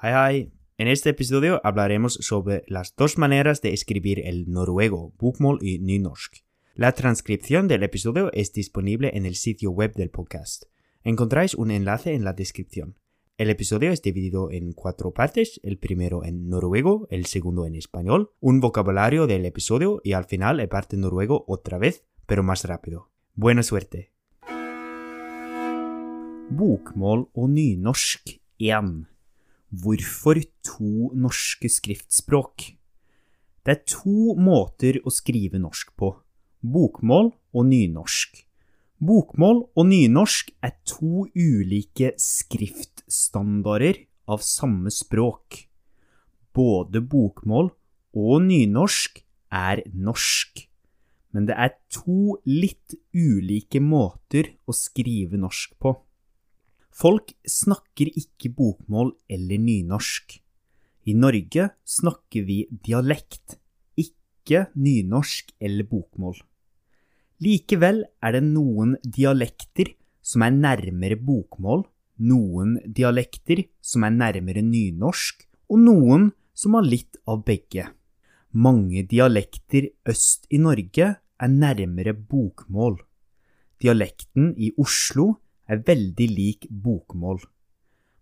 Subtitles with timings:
[0.00, 0.52] Hi, hi.
[0.76, 6.36] En este episodio hablaremos sobre las dos maneras de escribir el noruego, bokmål y nynorsk.
[6.76, 10.66] La transcripción del episodio es disponible en el sitio web del podcast.
[11.02, 12.96] Encontráis un enlace en la descripción.
[13.38, 18.30] El episodio es dividido en cuatro partes, el primero en noruego, el segundo en español,
[18.38, 23.10] un vocabulario del episodio y al final el parte noruego otra vez, pero más rápido.
[23.34, 24.12] Buena suerte.
[26.50, 29.17] Bokmål og nynorsk 1.
[29.68, 32.70] Hvorfor to norske skriftspråk?
[33.68, 36.08] Det er to måter å skrive norsk på,
[36.64, 38.46] bokmål og nynorsk.
[39.04, 45.68] Bokmål og nynorsk er to ulike skriftstandarder av samme språk.
[46.56, 47.68] Både bokmål
[48.16, 49.20] og nynorsk
[49.52, 50.64] er norsk,
[51.36, 55.92] men det er to litt ulike måter å skrive norsk på.
[56.98, 60.32] Folk snakker ikke bokmål eller nynorsk.
[61.06, 63.54] I Norge snakker vi dialekt,
[63.94, 66.40] ikke nynorsk eller bokmål.
[67.38, 69.92] Likevel er det noen dialekter
[70.26, 71.86] som er nærmere bokmål,
[72.18, 77.86] noen dialekter som er nærmere nynorsk, og noen som har litt av begge.
[78.58, 82.98] Mange dialekter øst i Norge er nærmere bokmål.
[83.78, 85.36] Dialekten i Oslo
[85.68, 87.40] er veldig lik bokmål.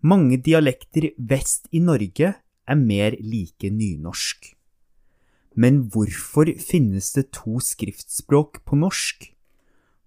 [0.00, 4.54] Mange dialekter vest i Norge er mer like nynorsk.
[5.58, 9.26] Men hvorfor finnes det to skriftspråk på norsk?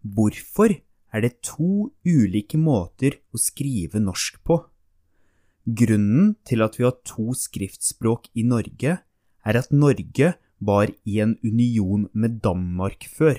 [0.02, 0.78] Hvorfor
[1.14, 4.64] er det to ulike måter å skrive norsk på?
[5.64, 8.98] Grunnen til at vi har to skriftspråk i Norge,
[9.44, 13.38] er at Norge var i en union med Danmark før.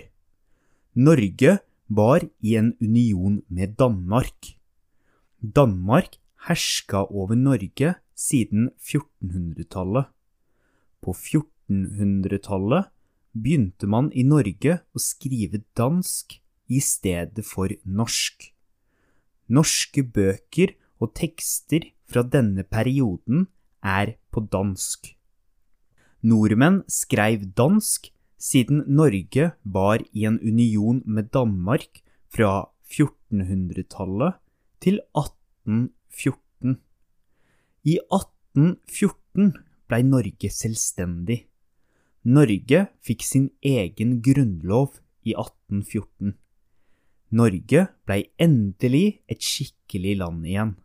[0.95, 4.57] Norge var i en union med Danmark.
[5.41, 6.19] Danmark
[6.49, 10.07] herska over Norge siden 1400-tallet.
[11.03, 12.91] På 1400-tallet
[13.35, 16.39] begynte man i Norge å skrive dansk
[16.71, 18.49] i stedet for norsk.
[19.53, 23.49] Norske bøker og tekster fra denne perioden
[23.85, 25.13] er på dansk.
[26.25, 28.14] Nordmenn skrev dansk
[28.45, 34.37] siden Norge var i en union med Danmark fra 1400-tallet
[34.85, 36.77] til 1814.
[37.89, 39.55] I 1814
[39.89, 41.45] blei Norge selvstendig.
[42.25, 46.37] Norge fikk sin egen grunnlov i 1814.
[47.35, 50.77] Norge blei endelig et skikkelig land igjen.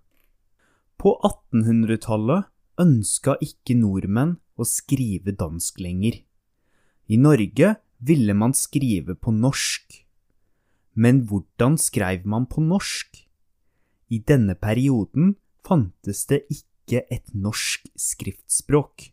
[1.00, 2.48] På 1800-tallet
[2.80, 6.24] ønska ikke nordmenn å skrive dansk lenger.
[7.10, 10.06] I Norge ville man skrive på norsk.
[10.94, 13.26] Men hvordan skrev man på norsk?
[14.14, 19.10] I denne perioden fantes det ikke et norsk skriftspråk.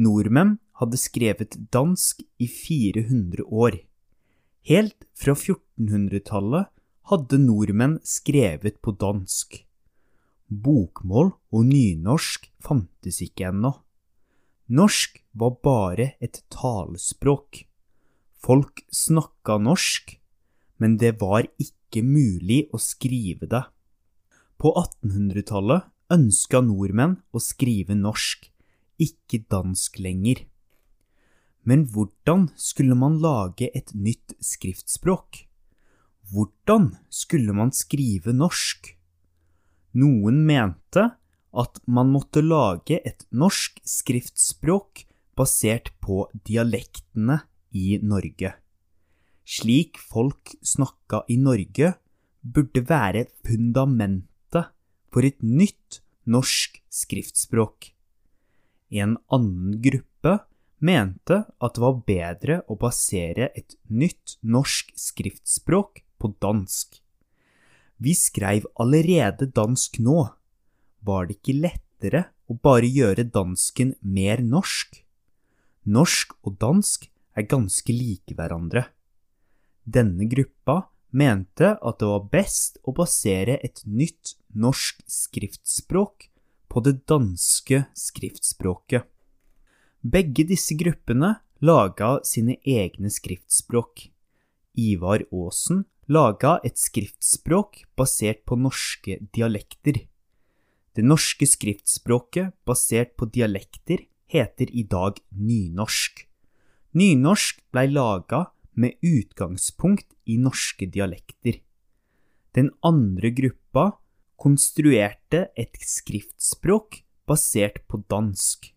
[0.00, 3.76] Nordmenn hadde skrevet dansk i 400 år.
[4.64, 6.72] Helt fra 1400-tallet
[7.12, 9.60] hadde nordmenn skrevet på dansk.
[10.48, 13.76] Bokmål og nynorsk fantes ikke ennå.
[14.70, 17.64] Norsk var bare et talespråk.
[18.38, 20.12] Folk snakka norsk,
[20.78, 23.64] men det var ikke mulig å skrive det.
[24.62, 28.46] På 1800-tallet ønska nordmenn å skrive norsk,
[29.02, 30.46] ikke dansk lenger.
[31.66, 35.48] Men hvordan skulle man lage et nytt skriftspråk?
[36.30, 38.94] Hvordan skulle man skrive norsk?
[39.98, 41.10] Noen mente
[41.52, 45.04] at man måtte lage et norsk skriftspråk
[45.38, 47.40] basert på dialektene
[47.72, 48.54] i Norge.
[49.50, 51.94] Slik folk snakka i Norge,
[52.40, 54.70] burde være fundamentet
[55.12, 57.90] for et nytt norsk skriftspråk.
[58.90, 60.38] En annen gruppe
[60.80, 67.00] mente at det var bedre å basere et nytt norsk skriftspråk på dansk.
[68.00, 70.30] Vi skreiv allerede dansk nå,
[71.06, 75.02] var det ikke lettere å bare gjøre dansken mer norsk?
[75.88, 78.86] Norsk og dansk er ganske like hverandre.
[79.84, 86.28] Denne gruppa mente at det var best å basere et nytt norsk skriftspråk
[86.70, 89.06] på det danske skriftspråket.
[90.00, 94.06] Begge disse gruppene laga sine egne skriftspråk.
[94.78, 100.06] Ivar Aasen laga et skriftspråk basert på norske dialekter.
[101.00, 106.26] Det norske skriftspråket, basert på dialekter, heter i dag nynorsk.
[106.92, 108.40] Nynorsk blei laga
[108.76, 111.62] med utgangspunkt i norske dialekter.
[112.52, 113.84] Den andre gruppa
[114.36, 118.68] konstruerte et skriftspråk basert på dansk.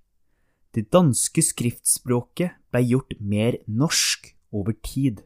[0.71, 5.25] Det danske skriftspråket ble gjort mer norsk over tid.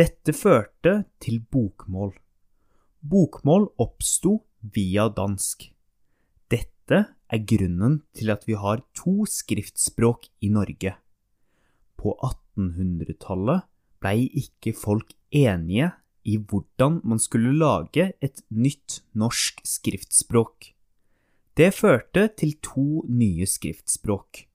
[0.00, 2.14] Dette førte til bokmål.
[3.04, 5.68] Bokmål oppsto via dansk.
[6.90, 10.96] Dette er grunnen til at vi har to skriftspråk i Norge.
[11.94, 13.62] På 1800-tallet
[14.02, 15.92] blei ikke folk enige
[16.26, 20.72] i hvordan man skulle lage et nytt norsk skriftspråk.
[21.54, 24.48] Det førte til to nye skriftspråk.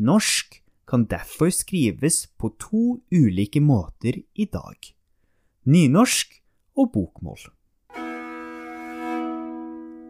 [0.00, 4.94] Norsk kan derfor skrives på to ulike måter i dag.
[5.68, 6.32] Nynorsk
[6.80, 7.50] og bokmål.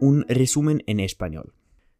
[0.01, 1.53] Un resumen en español.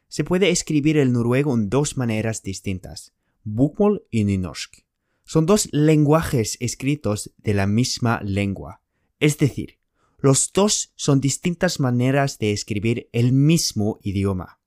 [0.07, 3.13] Se puede escribir el noruego en dos maneras distintas,
[3.43, 4.85] bokmål y nynorsk.
[5.25, 8.81] Son dos lenguajes escritos de la misma lengua,
[9.19, 9.79] es decir,
[10.17, 14.59] los dos son distintas maneras de escribir el mismo idioma,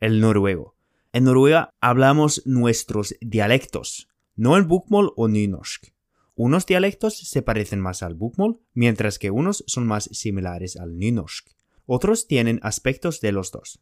[0.00, 0.76] el noruego.
[1.12, 5.88] En Noruega hablamos nuestros dialectos, no el bokmål o nynorsk.
[6.34, 11.55] Unos dialectos se parecen más al bokmål, mientras que unos son más similares al nynorsk.
[11.86, 13.80] Otros tienen aspectos de los dos.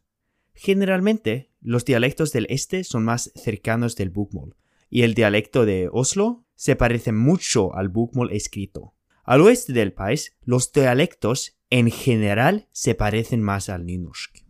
[0.53, 4.55] Generalmente, los dialectos del este son más cercanos del bokmål,
[4.89, 8.93] y el dialecto de Oslo se parece mucho al bokmål escrito.
[9.23, 14.45] Al oeste del país, los dialectos en general se parecen más al nynorsk.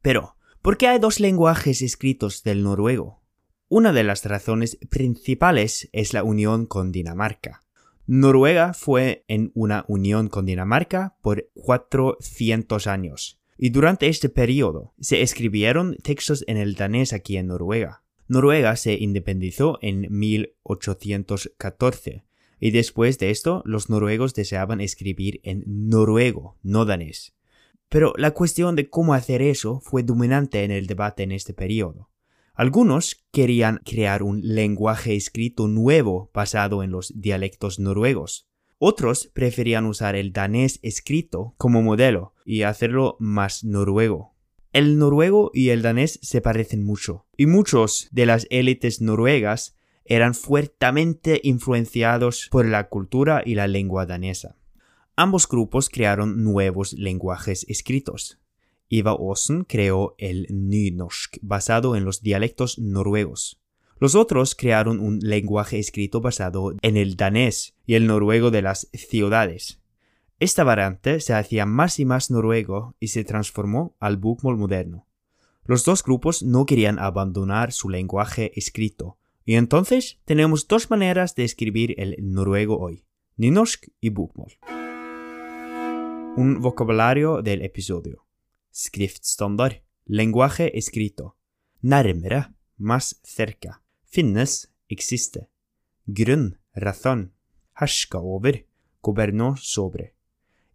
[0.00, 3.22] Pero, ¿por qué hay dos lenguajes escritos del noruego?
[3.68, 7.61] Una de las razones principales es la unión con Dinamarca.
[8.06, 15.22] Noruega fue en una unión con Dinamarca por 400 años, y durante este periodo se
[15.22, 18.02] escribieron textos en el danés aquí en Noruega.
[18.26, 22.24] Noruega se independizó en 1814,
[22.58, 27.34] y después de esto los noruegos deseaban escribir en noruego, no danés.
[27.88, 32.11] Pero la cuestión de cómo hacer eso fue dominante en el debate en este periodo.
[32.54, 38.46] Algunos querían crear un lenguaje escrito nuevo basado en los dialectos noruegos.
[38.78, 44.34] Otros preferían usar el danés escrito como modelo y hacerlo más noruego.
[44.72, 50.34] El noruego y el danés se parecen mucho, y muchos de las élites noruegas eran
[50.34, 54.56] fuertemente influenciados por la cultura y la lengua danesa.
[55.16, 58.41] Ambos grupos crearon nuevos lenguajes escritos.
[58.88, 63.60] Iva Aasen creó el nynorsk basado en los dialectos noruegos.
[63.98, 68.88] Los otros crearon un lenguaje escrito basado en el danés y el noruego de las
[68.92, 69.80] ciudades.
[70.40, 75.06] Esta variante se hacía más y más noruego y se transformó al bokmål moderno.
[75.64, 81.44] Los dos grupos no querían abandonar su lenguaje escrito, y entonces tenemos dos maneras de
[81.44, 83.04] escribir el noruego hoy,
[83.36, 84.52] nynorsk y bokmål.
[86.36, 88.26] Un vocabulario del episodio.
[88.72, 89.82] Skriftstandard.
[90.06, 91.36] Lenguaje escrito.
[91.82, 92.54] Nærmere.
[92.76, 93.82] Más cerca.
[94.04, 94.72] Finnes.
[94.88, 95.50] Existe.
[96.06, 96.58] Grunn.
[96.74, 97.34] Razón.
[97.74, 98.66] Herska over.
[99.02, 100.14] Goberno sobre.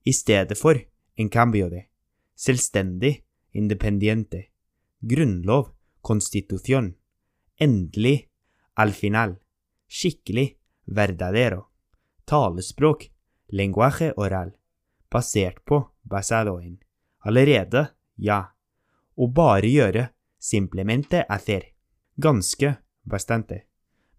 [0.03, 0.88] I stedet for.
[1.15, 1.89] En cambio de.
[2.35, 3.25] Selvstendig.
[3.51, 4.51] Independiente.
[5.01, 5.73] Grunnlov.
[6.01, 6.97] constitución,
[7.57, 8.29] Endelig.
[8.75, 9.41] Al final.
[9.88, 10.59] Skikkelig.
[10.85, 11.71] Verdadero.
[12.25, 13.11] Talespråk.
[13.47, 14.57] Lenguaje oral.
[15.09, 15.94] Basert på.
[16.03, 16.86] Basado en.
[17.27, 17.89] Allerede.
[18.15, 18.39] Ja.
[19.15, 20.07] Å bare gjøre.
[20.39, 21.74] Simplemente hacer.
[22.15, 22.78] Ganske.
[23.04, 23.66] Bastante.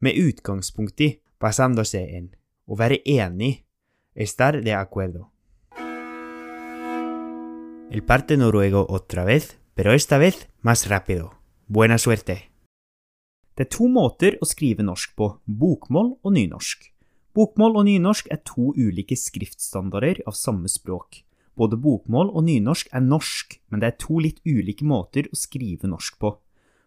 [0.05, 1.15] Med utgangspunkt i.
[1.41, 2.29] Basándose en.
[2.69, 3.65] Å være enig.
[4.15, 5.31] Estar de acuerdo.
[7.89, 11.31] El parte noruego otra vez, pero esta vez más rápido.
[11.67, 12.51] Buena suerte.
[13.57, 16.85] Det er to måter å skrive norsk på, bokmål og nynorsk.
[17.35, 21.23] Bokmål og nynorsk er to ulike skriftstandarder av samme språk.
[21.59, 25.91] Både bokmål og nynorsk er norsk, men det er to litt ulike måter å skrive
[25.91, 26.37] norsk på.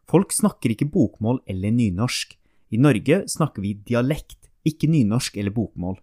[0.07, 2.37] Folk snakker ikke bokmål eller nynorsk.
[2.71, 5.97] I Norge snakker vi dialekt, ikke nynorsk eller bokmål.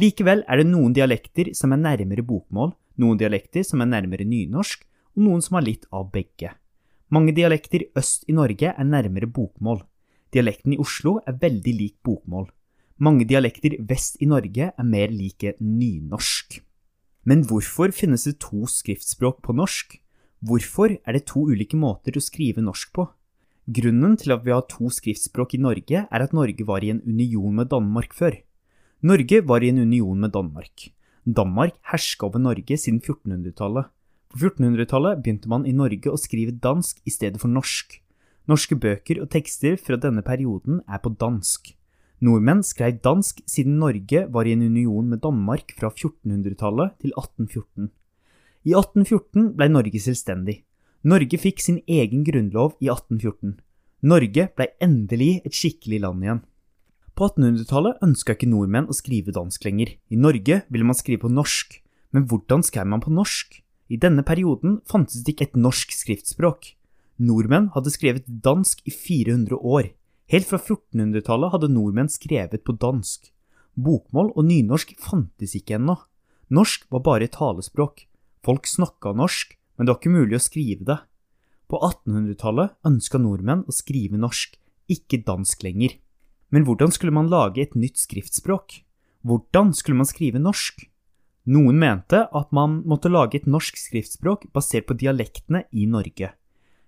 [0.00, 4.82] Likevel er det noen dialekter som er nærmere bokmål, noen dialekter som er nærmere nynorsk,
[5.14, 6.54] og noen som har litt av begge.
[7.10, 9.82] Mange dialekter øst i Norge er nærmere bokmål.
[10.30, 12.46] Dialekten i Oslo er veldig lik bokmål.
[13.02, 16.60] Mange dialekter vest i Norge er mer like nynorsk.
[17.30, 20.00] Men hvorfor finnes det to skriftspråk på norsk?
[20.42, 23.04] Hvorfor er det to ulike måter å skrive norsk på?
[23.70, 27.02] Grunnen til at vi har to skriftspråk i Norge, er at Norge var i en
[27.06, 28.34] union med Danmark før.
[29.06, 30.90] Norge var i en union med Danmark.
[31.22, 33.92] Danmark herska over Norge siden 1400-tallet.
[34.30, 38.00] På 1400-tallet begynte man i Norge å skrive dansk i stedet for norsk.
[38.50, 41.76] Norske bøker og tekster fra denne perioden er på dansk.
[42.20, 47.88] Nordmenn skrev dansk siden Norge var i en union med Danmark fra 1400-tallet til 1814.
[48.68, 50.58] I 1814 ble Norge selvstendig.
[51.00, 53.54] Norge fikk sin egen grunnlov i 1814.
[54.04, 56.42] Norge ble endelig et skikkelig land igjen.
[57.16, 59.94] På 1800-tallet ønska ikke nordmenn å skrive dansk lenger.
[60.12, 61.78] I Norge ville man skrive på norsk.
[62.12, 63.62] Men hvordan skrev man på norsk?
[63.88, 66.74] I denne perioden fantes det ikke et norsk skriftspråk.
[67.16, 69.90] Nordmenn hadde skrevet dansk i 400 år.
[70.30, 73.32] Helt fra 1400-tallet hadde nordmenn skrevet på dansk.
[73.74, 75.96] Bokmål og nynorsk fantes ikke ennå.
[76.54, 78.04] Norsk var bare talespråk.
[78.46, 80.98] Folk snakka norsk, men det var ikke mulig å skrive det.
[81.70, 84.54] På 1800-tallet ønska nordmenn å skrive norsk,
[84.90, 85.96] ikke dansk lenger.
[86.54, 88.80] Men hvordan skulle man lage et nytt skriftspråk?
[89.26, 90.84] Hvordan skulle man skrive norsk?
[91.50, 96.30] Noen mente at man måtte lage et norsk skriftspråk basert på dialektene i Norge.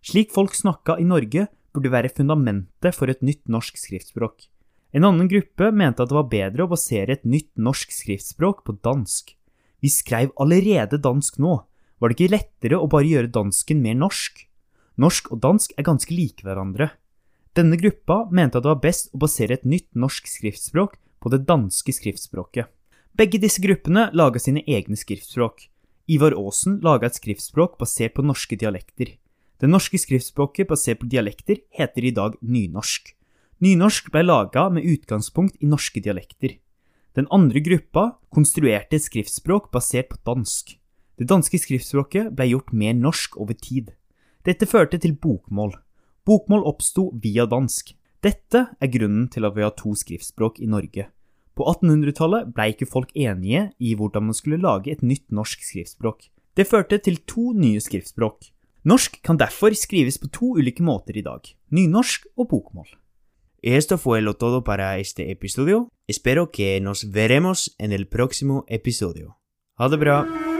[0.02, 4.48] Slik folk snakka i Norge, burde være fundamentet for et nytt norsk skriftspråk.
[4.92, 8.76] En annen gruppe mente at det var bedre å basere et nytt norsk skriftspråk på
[8.84, 9.34] dansk.
[9.80, 11.62] Vi skreiv allerede dansk nå,
[12.02, 14.40] var det ikke lettere å bare gjøre dansken mer norsk?
[14.98, 16.88] Norsk og dansk er ganske like hverandre.
[17.54, 21.44] Denne gruppa mente at det var best å basere et nytt norsk skriftspråk på det
[21.46, 22.66] danske skriftspråket.
[23.14, 25.68] Begge disse gruppene laga sine egne skriftspråk.
[26.10, 29.14] Ivar Aasen laga et skriftspråk basert på norske dialekter.
[29.62, 33.12] Det norske skriftspråket basert på dialekter heter i dag nynorsk.
[33.62, 36.56] Nynorsk ble laga med utgangspunkt i norske dialekter.
[37.14, 40.72] Den andre gruppa konstruerte et skriftspråk basert på dansk.
[41.14, 43.92] Det danske skriftspråket ble gjort mer norsk over tid.
[44.42, 45.76] Dette førte til bokmål.
[46.26, 47.92] Bokmål oppsto via dansk.
[48.18, 51.04] Dette er grunnen til at vi har to skriftspråk i Norge.
[51.54, 56.32] På 1800-tallet ble ikke folk enige i hvordan man skulle lage et nytt norsk skriftspråk.
[56.58, 58.50] Det førte til to nye skriftspråk.
[58.84, 62.88] Norsk kan derfor skrives på to ulike måter i dag, nynorsk og bokmål.
[63.62, 65.88] Esto fue lo todo para este episodio.
[66.08, 69.36] Espero que nos veremos en el próximo episodio.
[69.78, 70.51] Ha det bra!